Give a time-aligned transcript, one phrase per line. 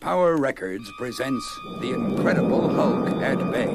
[0.00, 1.44] Power Records presents
[1.80, 3.66] The Incredible Hulk at Bay.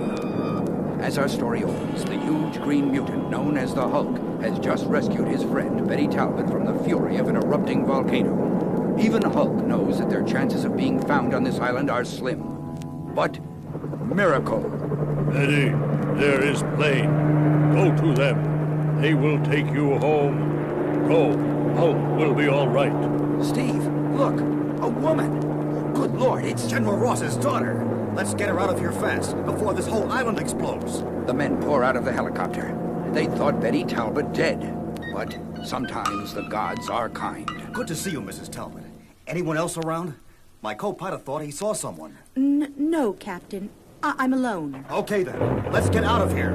[1.04, 5.28] As our story opens, the huge green mutant known as the Hulk has just rescued
[5.28, 8.98] his friend Betty Talbot from the fury of an erupting volcano.
[8.98, 12.42] Even Hulk knows that their chances of being found on this island are slim.
[13.14, 13.38] But
[14.06, 14.62] miracle.
[15.30, 15.70] Betty,
[16.22, 17.74] there is plane.
[17.74, 19.02] Go to them.
[19.02, 21.06] They will take you home.
[21.06, 21.38] Go.
[21.76, 22.94] Hulk will be all right.
[23.44, 24.40] Steve, look,
[24.82, 25.63] a woman.
[25.94, 27.86] Good Lord, it's General Ross's daughter.
[28.16, 31.04] Let's get her out of here fast, before this whole island explodes.
[31.28, 32.78] The men pour out of the helicopter.
[33.14, 34.60] They thought Betty Talbot dead.
[35.14, 37.50] But sometimes the gods are kind.
[37.74, 38.52] Good to see you, Mrs.
[38.52, 38.84] Talbot.
[39.28, 40.16] Anyone else around?
[40.64, 42.18] My co-pilot thought he saw someone.
[42.36, 43.70] N- no, Captain.
[44.02, 44.86] I- I'm alone.
[44.90, 45.72] Okay, then.
[45.72, 46.54] Let's get out of here.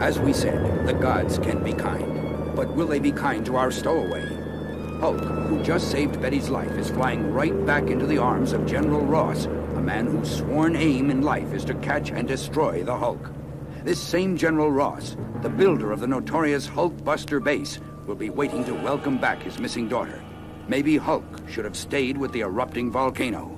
[0.00, 2.54] As we said, the gods can be kind.
[2.54, 4.26] But will they be kind to our stowaway?
[5.00, 9.00] Hulk, who just saved Betty's life, is flying right back into the arms of General
[9.00, 13.30] Ross, a man whose sworn aim in life is to catch and destroy the Hulk.
[13.82, 18.74] This same General Ross, the builder of the notorious Hulkbuster base, will be waiting to
[18.74, 20.22] welcome back his missing daughter.
[20.68, 23.56] Maybe Hulk should have stayed with the erupting volcano.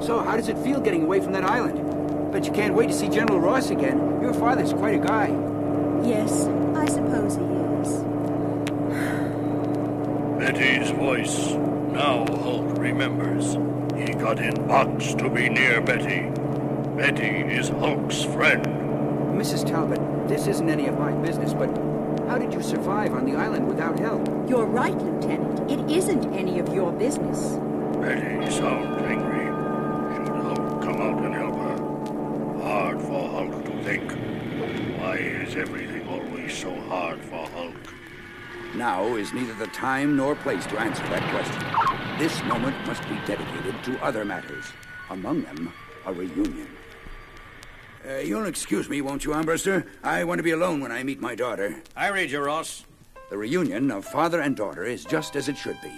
[0.00, 2.32] So, how does it feel getting away from that island?
[2.32, 3.98] Bet you can't wait to see General Ross again.
[4.22, 5.26] Your father's quite a guy.
[6.06, 8.13] Yes, I suppose he is.
[10.44, 11.52] Betty's voice.
[11.54, 13.54] Now Hulk remembers.
[13.96, 16.28] He got in box to be near Betty.
[16.98, 18.62] Betty is Hulk's friend.
[19.40, 19.66] Mrs.
[19.66, 21.70] Talbot, this isn't any of my business, but
[22.28, 24.28] how did you survive on the island without help?
[24.46, 25.70] You're right, Lieutenant.
[25.70, 27.56] It isn't any of your business.
[28.02, 29.46] Betty sounds angry.
[30.14, 32.62] Should Hulk come out and help her?
[32.62, 34.12] Hard for Hulk to think.
[35.00, 37.94] Why is everything always so hard for Hulk?
[38.76, 42.18] Now is neither the time nor place to answer that question.
[42.18, 44.64] This moment must be dedicated to other matters,
[45.10, 45.72] among them
[46.06, 46.68] a reunion.
[48.06, 49.86] Uh, you'll excuse me, won't you, Armbruster?
[50.02, 51.82] I want to be alone when I meet my daughter.
[51.96, 52.84] I read you, Ross.
[53.30, 55.92] The reunion of father and daughter is just as it should be.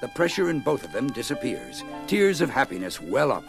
[0.00, 1.84] The pressure in both of them disappears.
[2.06, 3.44] Tears of happiness well up.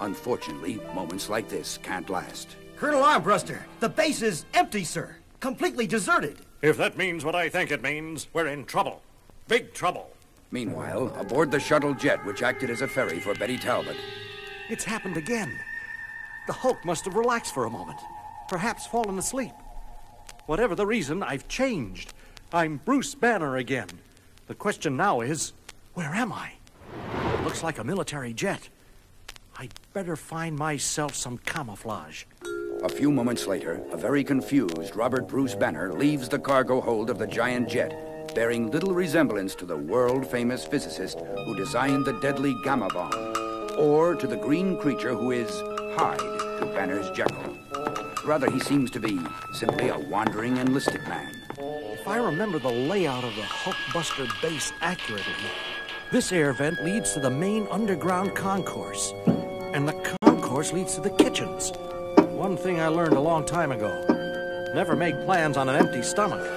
[0.00, 2.56] Unfortunately, moments like this can't last.
[2.76, 5.16] Colonel Armbruster, the base is empty, sir.
[5.40, 6.38] Completely deserted.
[6.62, 9.02] If that means what I think it means, we're in trouble.
[9.46, 10.10] Big trouble.
[10.50, 13.96] Meanwhile, aboard the shuttle jet which acted as a ferry for Betty Talbot,
[14.68, 15.58] It's happened again.
[16.46, 17.98] The Hulk must have relaxed for a moment,
[18.48, 19.52] perhaps fallen asleep.
[20.46, 22.12] Whatever the reason, I've changed.
[22.52, 23.88] I'm Bruce Banner again.
[24.46, 25.52] The question now is
[25.94, 26.52] where am I?
[27.34, 28.68] It looks like a military jet.
[29.56, 32.24] I'd better find myself some camouflage.
[32.84, 37.18] A few moments later, a very confused Robert Bruce Banner leaves the cargo hold of
[37.18, 42.54] the giant jet, bearing little resemblance to the world famous physicist who designed the deadly
[42.62, 43.34] gamma bomb,
[43.76, 45.50] or to the green creature who is
[45.96, 46.18] Hyde
[46.60, 47.58] to Banner's Jekyll.
[48.24, 49.18] Rather, he seems to be
[49.52, 51.34] simply a wandering enlisted man.
[51.58, 55.32] If I remember the layout of the Hulkbuster base accurately,
[56.12, 59.12] this air vent leads to the main underground concourse,
[59.74, 61.72] and the concourse leads to the kitchens.
[62.38, 66.48] One thing I learned a long time ago never make plans on an empty stomach.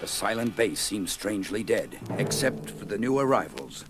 [0.00, 3.84] The silent base seems strangely dead, except for the new arrivals.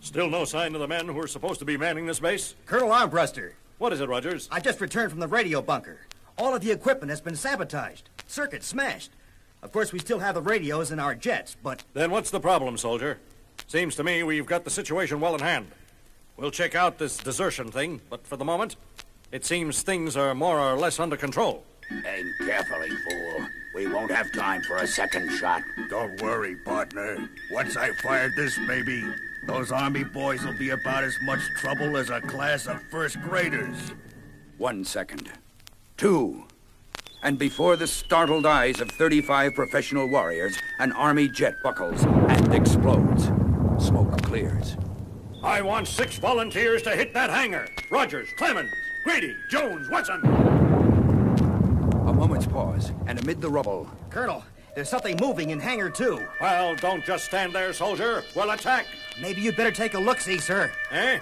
[0.00, 2.54] Still no sign of the men who are supposed to be manning this base?
[2.66, 4.46] Colonel Armbruster, What is it, Rogers?
[4.52, 6.00] I just returned from the radio bunker.
[6.36, 9.12] All of the equipment has been sabotaged, circuits smashed.
[9.62, 12.76] Of course, we still have the radios in our jets, but Then what's the problem,
[12.76, 13.20] soldier?
[13.68, 15.68] Seems to me we've got the situation well in hand.
[16.36, 18.76] We'll check out this desertion thing, but for the moment,
[19.34, 21.64] it seems things are more or less under control.
[21.90, 23.46] Aim carefully, fool.
[23.74, 25.60] We won't have time for a second shot.
[25.90, 27.28] Don't worry, partner.
[27.50, 29.02] Once I fire this baby,
[29.48, 33.92] those army boys will be about as much trouble as a class of first graders.
[34.56, 35.32] One second.
[35.96, 36.44] Two.
[37.24, 43.32] And before the startled eyes of 35 professional warriors, an army jet buckles and explodes.
[43.84, 44.76] Smoke clears.
[45.42, 47.68] I want six volunteers to hit that hangar.
[47.90, 48.72] Rogers, Clemens,
[49.04, 50.24] Grady, Jones, Watson.
[50.24, 54.42] A moment's pause, and amid the rubble, Colonel,
[54.74, 56.26] there's something moving in Hangar 2.
[56.40, 58.24] Well, don't just stand there, soldier.
[58.34, 58.86] We'll attack.
[59.20, 60.72] Maybe you'd better take a look-see, sir.
[60.90, 61.18] Eh?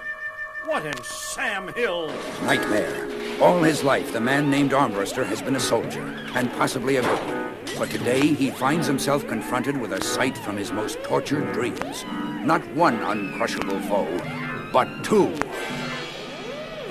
[0.63, 2.07] What in Sam Hill?
[2.43, 3.05] nightmare.
[3.41, 6.03] All his life, the man named Armbruster has been a soldier,
[6.35, 7.53] and possibly a good one.
[7.77, 12.05] But today, he finds himself confronted with a sight from his most tortured dreams.
[12.45, 15.35] Not one uncrushable foe, but two.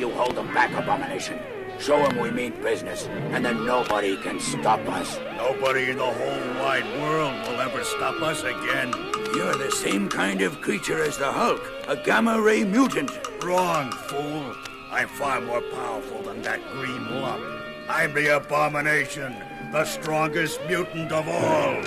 [0.02, 1.38] You hold them back, Abomination.
[1.78, 5.16] Show them we mean business, and then nobody can stop us.
[5.36, 8.92] Nobody in the whole wide world will ever stop us again.
[9.36, 13.12] You're the same kind of creature as the Hulk, a gamma ray mutant.
[13.44, 14.56] Wrong, fool.
[14.90, 17.44] I'm far more powerful than that green lump.
[17.88, 19.36] I'm the abomination,
[19.70, 21.80] the strongest mutant of all.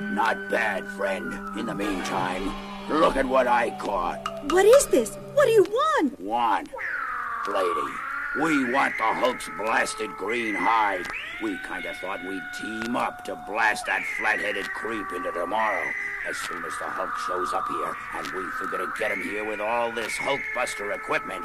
[0.00, 1.58] Not bad, friend.
[1.58, 2.52] In the meantime,
[2.88, 4.20] look at what I caught.
[4.52, 5.16] What is this?
[5.34, 6.20] What do you want?
[6.20, 6.68] Want?
[7.48, 7.92] Lady,
[8.40, 11.06] we want the Hulk's blasted green hide.
[11.42, 15.84] We kinda thought we'd team up to blast that flat-headed creep into tomorrow.
[16.28, 19.44] As soon as the Hulk shows up here, and we figure to get him here
[19.44, 21.44] with all this Hulkbuster equipment,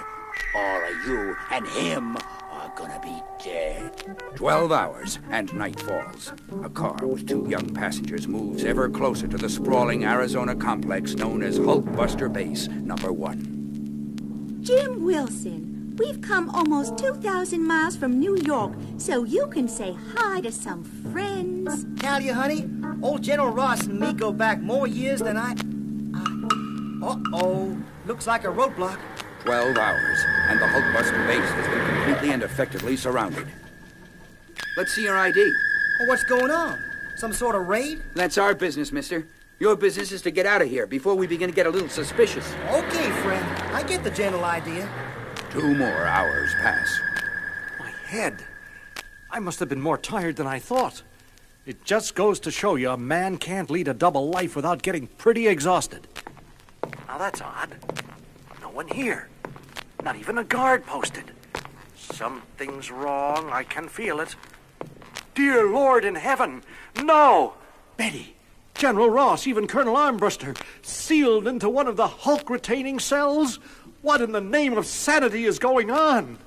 [0.56, 2.18] all of you and him
[2.78, 3.92] gonna be dead.
[4.36, 6.32] Twelve hours, and night falls.
[6.64, 11.42] A car with two young passengers moves ever closer to the sprawling Arizona complex known
[11.42, 14.60] as Hulkbuster Base Number One.
[14.62, 20.42] Jim Wilson, we've come almost 2,000 miles from New York so you can say hi
[20.42, 21.86] to some friends.
[22.00, 22.70] Talia, honey,
[23.02, 25.54] old General Ross and me go back more years than I.
[27.04, 27.78] Uh oh.
[28.06, 29.00] Looks like a roadblock.
[29.44, 33.48] Twelve hours, and the Hulkbuster base has been completely and effectively surrounded.
[34.78, 35.54] Let's see your ID.
[36.00, 36.80] Well, what's going on?
[37.16, 38.02] Some sort of raid?
[38.14, 39.28] That's our business, mister.
[39.60, 41.90] Your business is to get out of here before we begin to get a little
[41.90, 42.54] suspicious.
[42.70, 43.46] Okay, friend.
[43.74, 44.88] I get the general idea.
[45.50, 47.00] Two more hours pass.
[47.80, 48.46] My head.
[49.32, 51.02] I must have been more tired than I thought.
[51.66, 55.08] It just goes to show you a man can't lead a double life without getting
[55.08, 56.08] pretty exhausted.
[57.08, 57.76] Now that's odd.
[58.62, 59.28] No one here.
[60.08, 61.34] Not even a guard posted.
[61.98, 63.50] Something's wrong.
[63.52, 64.38] I can feel it.
[65.36, 66.64] Dear Lord in heaven,
[67.04, 67.56] no!
[67.98, 68.38] Betty,
[68.74, 73.60] General Ross, even Colonel Armbruster, sealed into one of the Hulk retaining cells?
[74.02, 76.38] What in the name of sanity is going on?